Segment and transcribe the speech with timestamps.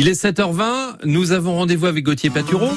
[0.00, 2.70] Il est 7h20, nous avons rendez-vous avec Gauthier Patureau.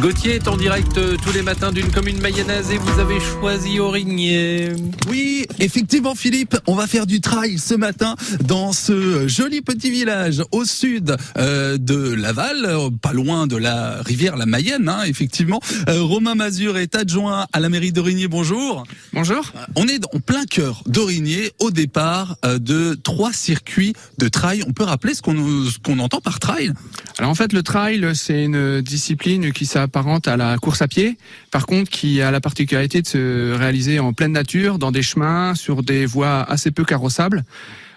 [0.00, 3.78] Gauthier est en direct euh, tous les matins d'une commune mayonnaise et vous avez choisi
[3.78, 4.72] Aurigné.
[5.08, 10.42] Oui, effectivement Philippe, on va faire du trail ce matin dans ce joli petit village
[10.50, 15.60] au sud euh, de Laval, euh, pas loin de la rivière la Mayenne, hein, effectivement.
[15.86, 18.84] Romain Mazur est adjoint à la mairie d'Aurigné, bonjour.
[19.12, 19.52] Bonjour.
[19.76, 24.64] On est en plein cœur d'Aurigné au départ de trois circuits de trail.
[24.66, 26.72] On peut rappeler ce qu'on entend par trail?
[27.18, 31.18] Alors en fait, le trail, c'est une discipline qui s'apparente à la course à pied,
[31.50, 35.54] par contre qui a la particularité de se réaliser en pleine nature, dans des chemins,
[35.54, 37.44] sur des voies assez peu carrossables.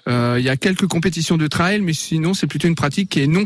[0.10, 3.22] Euh, Il y a quelques compétitions de trail, mais sinon c'est plutôt une pratique qui
[3.22, 3.46] est non,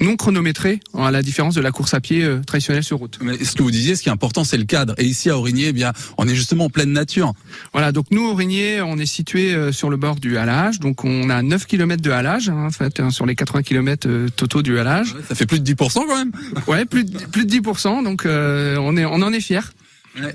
[0.00, 3.18] non chronométrée, à la différence de la course à pied euh, traditionnelle sur route.
[3.22, 4.94] Mais ce que vous disiez, ce qui est important, c'est le cadre.
[4.98, 7.32] Et ici à Aurigné, eh bien, on est justement en pleine nature.
[7.72, 11.30] Voilà, donc nous, Aurigné, on est situé euh, sur le bord du halage, donc on
[11.30, 14.62] a 9 km de halage, hein, en fait, hein, sur les 80 km euh, totaux
[14.62, 15.14] du halage.
[15.28, 16.32] Ça fait plus de 10% quand même.
[16.66, 19.60] Ouais, plus de, plus de 10%, donc euh, on, est, on en est fiers.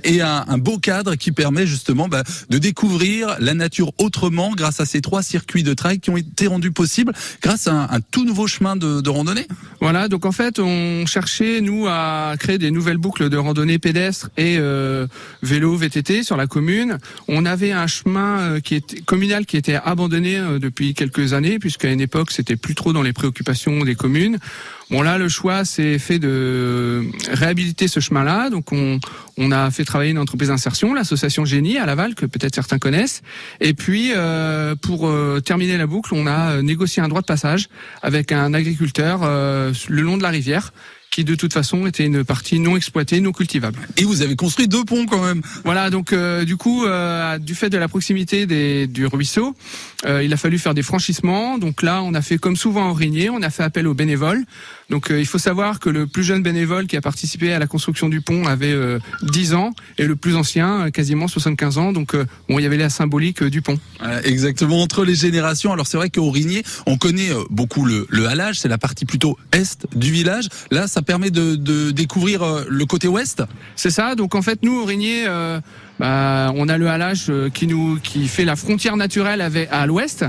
[0.03, 4.79] Et un, un beau cadre qui permet justement bah, de découvrir la nature autrement grâce
[4.79, 8.23] à ces trois circuits de trail qui ont été rendus possibles grâce à un, tout
[8.23, 9.47] nouveau chemin de, de randonnée.
[9.81, 14.29] Voilà, donc en fait, on cherchait nous à créer des nouvelles boucles de randonnée pédestre
[14.37, 15.07] et euh,
[15.43, 16.97] vélo VTT sur la commune.
[17.27, 21.59] On avait un chemin euh, qui était communal qui était abandonné euh, depuis quelques années,
[21.59, 24.39] puisqu'à une époque, c'était plus trop dans les préoccupations des communes.
[24.91, 28.49] Bon là, le choix s'est fait de réhabiliter ce chemin-là.
[28.49, 28.99] Donc on,
[29.37, 33.21] on a fait travailler une entreprise d'insertion, l'association Génie à Laval, que peut-être certains connaissent.
[33.61, 37.25] Et puis euh, pour euh, terminer la boucle, on a euh, négocié un droit de
[37.25, 37.69] passage
[38.01, 40.71] avec un agriculteur le long de la rivière
[41.15, 43.79] qui de toute façon était une partie non exploitée, non cultivable.
[43.95, 45.41] Et vous avez construit deux ponts quand même.
[45.63, 49.55] Voilà, donc euh, du coup, euh, du fait de la proximité des, du ruisseau,
[50.05, 51.57] euh, il a fallu faire des franchissements.
[51.57, 54.43] Donc là, on a fait comme souvent en Rigné, on a fait appel aux bénévoles.
[54.89, 57.67] Donc euh, il faut savoir que le plus jeune bénévole qui a participé à la
[57.67, 61.91] construction du pont avait euh, 10 ans et le plus ancien euh, quasiment 75 ans.
[61.91, 63.79] Donc euh, bon, il y avait la symbolique euh, du pont.
[64.23, 65.73] Exactement entre les générations.
[65.73, 69.37] Alors c'est vrai qu'au Rigné, on connaît beaucoup le, le halage, c'est la partie plutôt
[69.51, 70.49] est du village.
[70.71, 73.43] Là, ça permet de, de découvrir le côté ouest.
[73.75, 74.15] C'est ça.
[74.15, 75.25] Donc en fait, nous, au Rigné,
[76.01, 79.85] euh, on a le halage euh, qui nous qui fait la frontière naturelle avec à
[79.85, 80.25] l'ouest,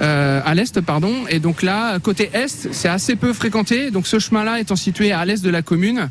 [0.00, 1.14] euh, à l'est, pardon.
[1.28, 3.90] Et donc là, côté est, c'est assez peu fréquenté.
[3.90, 6.08] Donc ce chemin-là étant situé à l'est de la commune,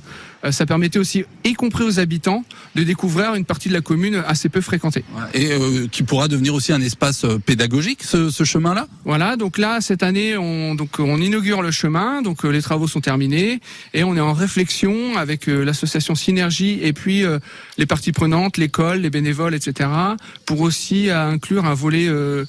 [0.51, 2.44] ça permettait aussi, y compris aux habitants,
[2.75, 5.03] de découvrir une partie de la commune assez peu fréquentée.
[5.33, 8.88] Et euh, qui pourra devenir aussi un espace euh, pédagogique, ce, ce chemin-là?
[9.05, 12.88] Voilà, donc là cette année on donc on inaugure le chemin, donc euh, les travaux
[12.88, 13.59] sont terminés
[13.94, 17.39] et on est en réflexion avec euh, l'association Synergie et puis euh,
[17.78, 19.89] les parties prenantes, l'école, les bénévoles, etc.
[20.45, 22.45] pour aussi euh, inclure un volet euh,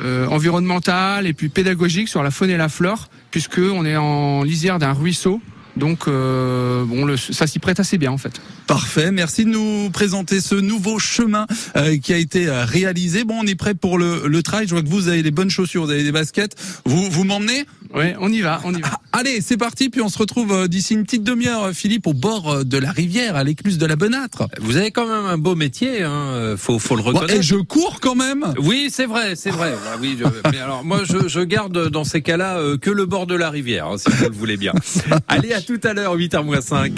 [0.00, 4.42] euh, environnemental et puis pédagogique sur la faune et la flore puisque on est en
[4.42, 5.40] lisière d'un ruisseau.
[5.76, 8.40] Donc euh, bon, le, ça s'y prête assez bien en fait.
[8.66, 13.24] Parfait, merci de nous présenter ce nouveau chemin euh, qui a été euh, réalisé.
[13.24, 14.66] Bon, on est prêt pour le, le trail.
[14.66, 16.56] Je vois que vous avez les bonnes chaussures, vous avez des baskets.
[16.84, 18.88] Vous, vous m'emmenez Ouais, on y va, on y va.
[18.92, 19.88] Ah, Allez, c'est parti.
[19.90, 22.78] Puis on se retrouve euh, d'ici une petite demi-heure, euh, Philippe, au bord euh, de
[22.78, 24.44] la rivière, à l'écluse de la Benâtre.
[24.60, 27.34] Vous avez quand même un beau métier, hein, faut, faut le reconnaître.
[27.34, 28.46] et je cours quand même.
[28.58, 29.74] Oui, c'est vrai, c'est vrai.
[29.92, 33.06] Ah oui, je- mais alors moi, je, je garde dans ces cas-là euh, que le
[33.06, 34.72] bord de la rivière, hein, si vous le voulez bien.
[35.28, 36.92] Allez, à tout à l'heure, 8h-5.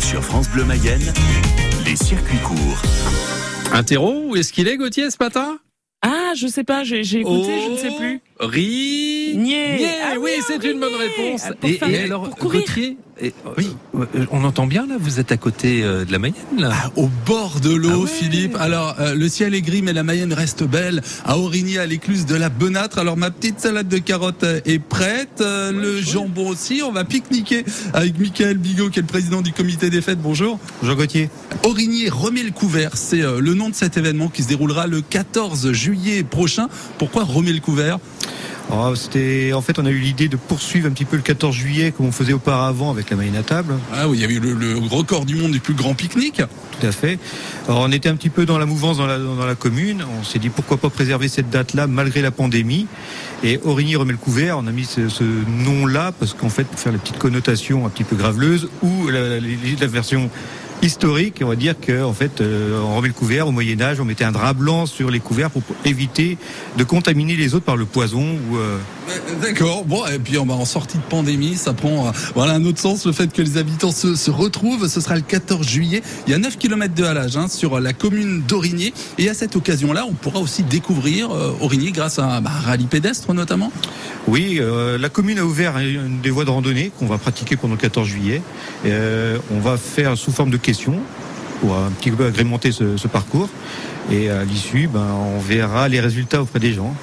[0.00, 1.12] Sur France Bleu Mayenne,
[1.84, 2.82] les circuits courts.
[3.72, 5.58] Un terreau, où est-ce qu'il est, Gauthier, ce matin?
[6.02, 8.20] Ah, je sais pas, j'ai j'ai écouté, je ne sais plus.
[8.40, 9.32] Ri...
[9.36, 9.76] Nier.
[9.76, 11.42] Nier, Ah oui, oui, c'est Henri une bonne réponse.
[11.46, 12.60] Ah, pour faire- alors, pour courir.
[12.62, 16.18] Gauthier, et- oui, euh, on entend bien là, vous êtes à côté euh, de la
[16.18, 16.70] Mayenne là.
[16.72, 18.06] Ah, Au bord de l'eau, Ah ouais.
[18.08, 18.56] Philippe.
[18.58, 21.00] Alors, euh, le ciel est gris, mais la Mayenne reste belle.
[21.24, 22.98] À Aurigny, à l'écluse de la Benâtre.
[22.98, 25.40] Alors, ma petite salade de carottes euh, est prête.
[25.40, 26.82] Euh, le jambon aussi.
[26.84, 30.20] On va pique-niquer avec Michael Bigot, qui est le président du comité des fêtes.
[30.20, 30.58] Bonjour.
[30.82, 31.30] Bonjour Gauthier.
[31.62, 32.96] Aurigny remet le couvert.
[32.96, 36.68] C'est euh, le nom de cet événement qui se déroulera le 14 juillet prochain.
[36.98, 37.98] Pourquoi remet le couvert?
[38.70, 41.54] Alors, c'était, en fait, on a eu l'idée de poursuivre un petit peu le 14
[41.54, 43.74] juillet comme on faisait auparavant avec la Mayenne à table.
[43.92, 46.40] Ah oui, il y a eu le, le record du monde du plus grand pique-nique.
[46.80, 47.18] Tout à fait.
[47.68, 50.02] Alors, on était un petit peu dans la mouvance dans la, dans la commune.
[50.18, 52.86] On s'est dit pourquoi pas préserver cette date-là malgré la pandémie.
[53.42, 54.56] Et Aurigny remet le couvert.
[54.58, 57.90] On a mis ce, ce nom-là parce qu'en fait, pour faire les petites connotations un
[57.90, 60.30] petit peu graveleuses ou la, la- la version
[60.84, 64.04] historique, on va dire qu'en fait, euh, on remet le couvert au Moyen Âge, on
[64.04, 66.36] mettait un drap blanc sur les couverts pour, éviter
[66.76, 68.78] de contaminer les autres par le poison ou, euh,
[69.42, 69.84] D'accord.
[69.84, 72.80] Bon, et puis on va en sortie de pandémie, ça prend euh, voilà un autre
[72.80, 74.88] sens le fait que les habitants se, retrouvent.
[74.88, 76.02] Ce sera le 14 juillet.
[76.26, 78.92] Il y a 9 km de halage hein, sur la commune d'Aurigné.
[79.18, 82.86] Et à cette occasion-là, on pourra aussi découvrir euh, Aurigné grâce à bah, un rallye
[82.86, 83.70] pédestre notamment.
[84.26, 85.74] Oui, euh, la commune a ouvert
[86.22, 88.42] des voies de randonnée qu'on va pratiquer pendant le 14 juillet.
[88.86, 91.00] Euh, on va faire sous forme de questions
[91.60, 93.48] pour un petit peu agrémenter ce, ce parcours.
[94.10, 95.06] Et à l'issue, ben,
[95.36, 96.94] on verra les résultats auprès des gens.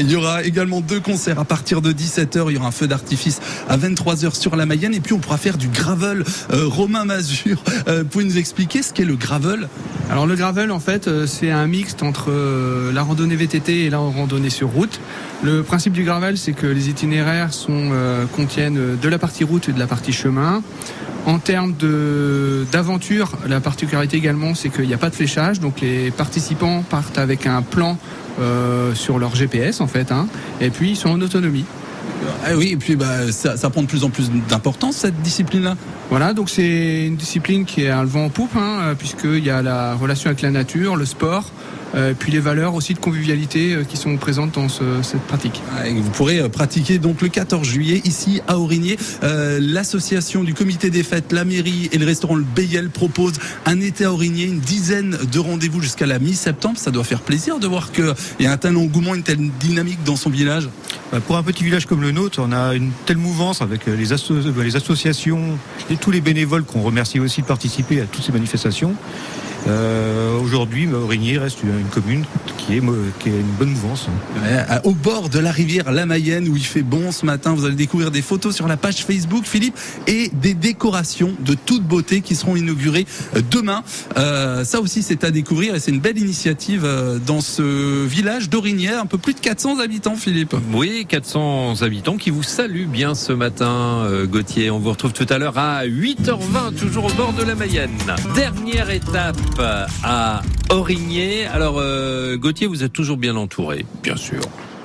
[0.00, 2.46] Il y aura également deux concerts à partir de 17h.
[2.48, 4.94] Il y aura un feu d'artifice à 23h sur la Mayenne.
[4.94, 6.24] Et puis on pourra faire du gravel.
[6.52, 9.68] Euh, Romain Mazur, euh, pouvez nous expliquer ce qu'est le gravel?
[10.10, 13.90] Alors le gravel, en fait, euh, c'est un mixte entre euh, la randonnée VTT et
[13.90, 15.00] la randonnée sur route.
[15.42, 19.68] Le principe du gravel, c'est que les itinéraires sont, euh, contiennent de la partie route
[19.68, 20.62] et de la partie chemin.
[21.26, 21.74] En termes
[22.70, 27.18] d'aventure, la particularité également, c'est qu'il n'y a pas de fléchage, donc les participants partent
[27.18, 27.98] avec un plan
[28.40, 30.28] euh, sur leur GPS en fait, hein,
[30.60, 31.64] et puis ils sont en autonomie.
[32.44, 35.74] Ah oui, et puis bah, ça, ça prend de plus en plus d'importance cette discipline-là.
[36.10, 39.62] Voilà, donc c'est une discipline qui a le vent en poupe, hein, puisqu'il y a
[39.62, 41.50] la relation avec la nature, le sport,
[42.18, 45.62] puis les valeurs aussi de convivialité euh, qui sont présentes dans ce- cette pratique.
[45.76, 48.98] Ah, et Vous pourrez euh, pratiquer donc le 14 juillet ici à Aurigné.
[49.22, 53.80] Euh, L'association du comité des fêtes, la mairie et le restaurant Le Beyel proposent un
[53.80, 56.78] été à Aurigné, une dizaine de rendez-vous jusqu'à la mi-septembre.
[56.78, 60.02] Ça doit faire plaisir de voir qu'il y a un tel engouement, une telle dynamique
[60.04, 60.68] dans son village.
[61.12, 63.96] Bah, Pour un petit village comme le nôtre, on a une telle mouvance avec euh,
[63.96, 65.58] les, asso- euh, les associations
[65.90, 68.94] et tous les bénévoles qu'on remercie aussi de participer à toutes ces manifestations.
[69.68, 72.24] Euh, Aujourd'hui, Aurigny reste une commune
[72.66, 72.82] qui, est,
[73.20, 74.08] qui une bonne mouvance.
[74.42, 77.54] Ouais, au bord de la rivière La Mayenne où il fait bon ce matin.
[77.54, 79.76] Vous allez découvrir des photos sur la page Facebook, Philippe,
[80.06, 83.82] et des décorations de toute beauté qui seront inaugurées euh, demain.
[84.16, 88.50] Euh, ça aussi, c'est à découvrir et c'est une belle initiative euh, dans ce village
[88.50, 90.54] d'Aurigné, un peu plus de 400 habitants, Philippe.
[90.72, 94.70] Oui, 400 habitants qui vous saluent bien ce matin, Gauthier.
[94.70, 97.90] On vous retrouve tout à l'heure à 8h20, toujours au bord de la Mayenne.
[98.34, 99.36] Dernière étape
[100.02, 101.46] à Aurigné.
[101.46, 104.40] Alors, euh, Gauthier, vous êtes toujours bien entouré, bien sûr.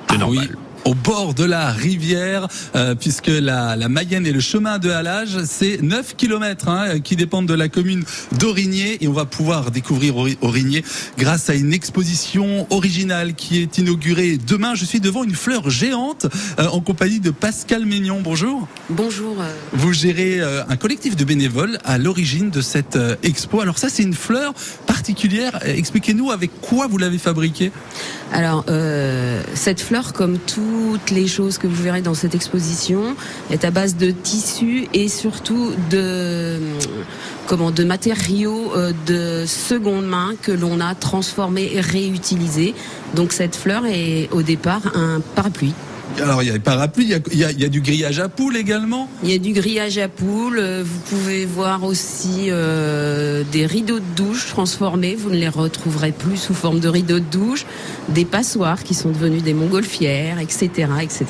[0.10, 0.48] C'est Ah normal.
[0.50, 0.56] oui,
[0.86, 5.38] au bord de la rivière, euh, puisque la, la Mayenne et le chemin de halage,
[5.46, 8.04] c'est 9 km hein, qui dépendent de la commune
[8.40, 10.84] d'Aurigné et on va pouvoir découvrir Auri- Aurigné
[11.18, 14.74] grâce à une exposition originale qui est inaugurée demain.
[14.76, 16.26] Je suis devant une fleur géante
[16.60, 18.22] euh, en compagnie de Pascal Mignon.
[18.24, 18.68] Bonjour.
[18.90, 19.38] Bonjour.
[19.40, 23.62] euh, Vous gérez euh, un collectif de bénévoles à l'origine de cette expo.
[23.62, 24.54] Alors ça, c'est une fleur
[24.88, 25.60] particulière.
[25.66, 27.72] Expliquez-nous avec quoi vous l'avez fabriquée.
[28.34, 33.16] Alors, euh, cette fleur, comme toutes les choses que vous verrez dans cette exposition,
[33.50, 36.58] est à base de tissus et surtout de
[37.48, 42.74] comment de matériaux euh, de seconde main que l'on a transformés et réutilisés.
[43.16, 45.74] Donc cette fleur est au départ un parapluie.
[46.20, 47.70] Alors il y a des parapluies, il y a, il y a- il y a
[47.70, 49.10] du grillage à poules également.
[49.24, 50.60] Il y a du grillage à poules.
[50.60, 55.16] euh, Vous pouvez voir aussi euh, des rideaux de douche transformés.
[55.16, 57.66] Vous ne les retrouverez plus sous forme de rideaux de douche.
[58.10, 60.70] Des passoires qui sont devenus des montgolfières, etc.,
[61.02, 61.26] etc.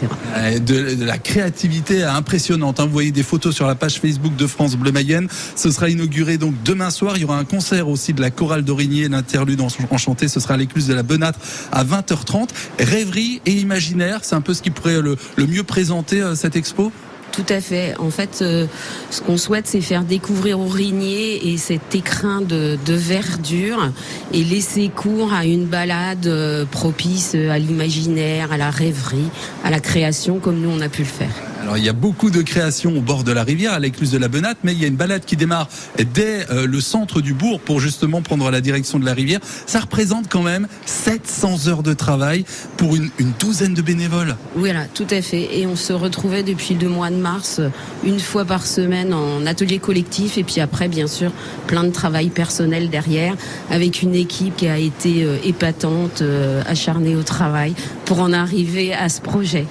[0.60, 2.80] De, de la créativité impressionnante.
[2.80, 2.86] hein.
[2.86, 5.27] Vous voyez des photos sur la page Facebook de France Bleu Mayenne.
[5.56, 7.13] Ce sera inauguré donc demain soir.
[7.18, 10.27] Il y aura un concert aussi de la chorale d'Aurigné, l'interlude en- enchanté.
[10.27, 11.39] Ce sera à l'écluse de la Benâtre
[11.72, 12.50] à 20h30.
[12.80, 16.92] Rêverie et imaginaire, c'est un peu ce qui pourrait le, mieux présenter euh, cette expo?
[17.32, 17.96] Tout à fait.
[17.98, 18.68] En fait, euh,
[19.10, 23.92] ce qu'on souhaite, c'est faire découvrir Aurigné et cet écrin de, verdure
[24.34, 29.30] et laisser cours à une balade euh, propice à l'imaginaire, à la rêverie,
[29.64, 31.50] à la création, comme nous on a pu le faire.
[31.62, 34.18] Alors il y a beaucoup de créations au bord de la rivière, à l'écluse de
[34.18, 35.70] la Benâtre, mais il y a une balade qui démarre
[36.12, 39.39] dès euh, le centre du bourg pour justement prendre la direction de la rivière.
[39.68, 42.46] Ça représente quand même 700 heures de travail
[42.77, 44.36] pour une, douzaine de bénévoles.
[44.56, 45.60] Voilà, tout à fait.
[45.60, 47.62] Et on se retrouvait depuis le mois de mars,
[48.03, 51.32] une fois par semaine en atelier collectif, et puis après, bien sûr,
[51.68, 53.36] plein de travail personnel derrière,
[53.70, 57.75] avec une équipe qui a été euh, épatante, euh, acharnée au travail,
[58.06, 59.68] pour en arriver à ce projet.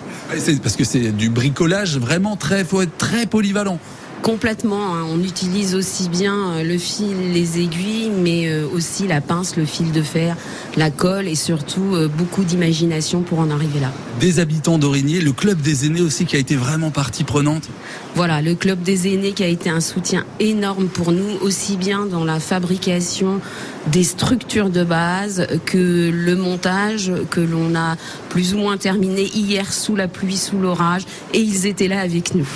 [0.63, 3.79] Parce que c'est du bricolage vraiment très, faut être très polyvalent.
[4.23, 4.95] Complètement.
[4.95, 5.07] hein.
[5.11, 9.65] On utilise aussi bien euh, le fil, les aiguilles, mais euh, aussi la pince, le
[9.65, 10.37] fil de fer,
[10.77, 13.91] la colle et surtout euh, beaucoup d'imagination pour en arriver là.
[14.21, 17.69] Des habitants d'Aurigné, le club des aînés aussi qui a été vraiment partie prenante.
[18.15, 22.05] Voilà, le club des aînés qui a été un soutien énorme pour nous, aussi bien
[22.05, 23.41] dans la fabrication
[23.87, 27.97] des structures de base que le montage que l'on a
[28.29, 32.35] plus ou moins terminé hier sous la pluie, sous l'orage, et ils étaient là avec
[32.35, 32.49] nous.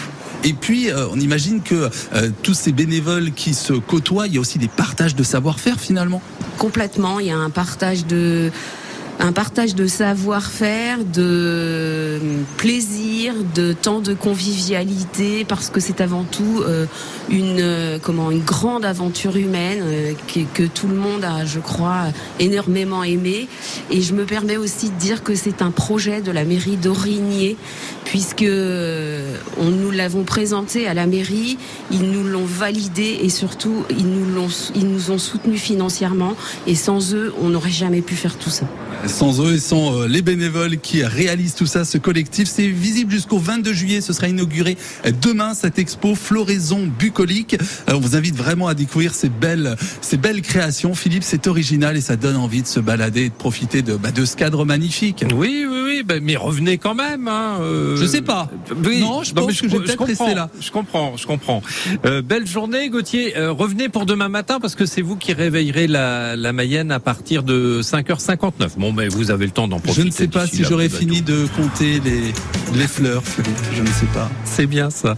[0.44, 4.36] Et puis, euh, on imagine que euh, tous ces bénévoles qui se côtoient, il y
[4.36, 6.20] a aussi des partages de savoir-faire finalement.
[6.58, 8.52] Complètement, il y a un partage de
[9.24, 12.20] un partage de savoir-faire, de
[12.58, 16.84] plaisir, de temps de convivialité, parce que c'est avant tout euh,
[17.30, 20.12] une euh, comment une grande aventure humaine euh,
[20.52, 23.48] que, tout le monde a, je crois, énormément aimé.
[23.90, 27.56] Et je me permets aussi de dire que c'est un projet de la mairie d'Origné,
[28.04, 31.56] puisque on nous l'avons présenté à la mairie,
[31.90, 36.34] ils nous l'ont validé et surtout ils nous l'ont ils nous ont soutenu financièrement.
[36.66, 38.66] Et sans eux, on n'aurait jamais pu faire tout ça.
[39.14, 43.12] Sans eux et sans euh, les bénévoles qui réalisent tout ça, ce collectif, c'est visible
[43.12, 44.00] jusqu'au 22 juillet.
[44.00, 44.76] Ce sera inauguré
[45.22, 47.56] demain cette expo floraison bucolique.
[47.86, 50.96] On vous invite vraiment à découvrir ces belles, ces belles créations.
[50.96, 54.10] Philippe, c'est original et ça donne envie de se balader et de profiter de, bah,
[54.10, 55.24] de ce cadre magnifique.
[55.32, 57.28] Oui, oui, oui, ben, mais revenez quand même.
[57.28, 58.50] Hein, euh, Je sais pas.
[58.84, 59.00] Oui.
[59.00, 60.50] Non, je pense que je vais peut-être comprends, rester là.
[60.60, 61.62] Je comprends, je comprends.
[62.04, 63.36] Euh, belle journée, Gauthier.
[63.36, 67.00] Euh, revenez pour demain matin parce que c'est vous qui réveillerez la, la Mayenne à
[67.00, 68.50] partir de 5h59.
[68.78, 70.06] Bon, mais vous avez le temps d'en Je profiter.
[70.06, 72.32] ne sais pas si là, j'aurai vous êtes fini de compter les,
[72.78, 73.56] les fleurs, Philippe.
[73.74, 74.30] Je ne sais pas.
[74.44, 75.12] C'est bien ça.